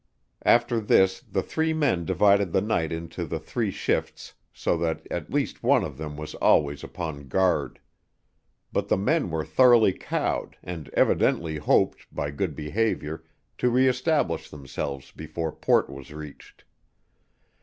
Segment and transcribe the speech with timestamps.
[0.47, 5.29] After this the three men divided the night into the three shifts so that at
[5.31, 7.79] least one of them was always upon guard.
[8.73, 13.23] But the men were thoroughly cowed, and evidently hoped, by good behavior,
[13.59, 16.63] to reëstablish themselves before port was reached.